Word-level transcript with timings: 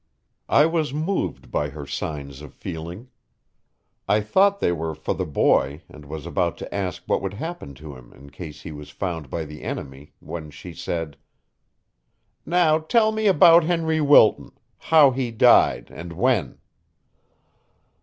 I 0.49 0.65
was 0.65 0.95
moved 0.95 1.51
by 1.51 1.69
her 1.69 1.85
signs 1.85 2.41
of 2.41 2.55
feeling. 2.55 3.09
I 4.07 4.21
thought 4.21 4.59
they 4.59 4.71
were 4.71 4.95
for 4.95 5.13
the 5.13 5.27
boy 5.27 5.83
and 5.87 6.05
was 6.05 6.25
about 6.25 6.57
to 6.57 6.73
ask 6.73 7.03
what 7.05 7.21
would 7.21 7.35
happen 7.35 7.75
to 7.75 7.95
him 7.95 8.11
in 8.13 8.31
case 8.31 8.61
he 8.63 8.71
was 8.71 8.89
found 8.89 9.29
by 9.29 9.45
the 9.45 9.61
enemy, 9.61 10.13
when 10.19 10.49
she 10.49 10.73
said: 10.73 11.17
"Now 12.47 12.79
tell 12.79 13.11
me 13.11 13.27
about 13.27 13.63
Henry 13.63 14.01
Wilton 14.01 14.53
how 14.79 15.11
he 15.11 15.29
died 15.29 15.91
and 15.91 16.13
when." 16.13 16.57